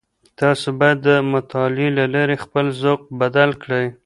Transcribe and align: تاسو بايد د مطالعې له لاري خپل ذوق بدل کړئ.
تاسو 0.39 0.67
بايد 0.79 0.97
د 1.07 1.09
مطالعې 1.33 1.89
له 1.97 2.05
لاري 2.13 2.37
خپل 2.43 2.65
ذوق 2.81 3.01
بدل 3.21 3.49
کړئ. 3.63 3.85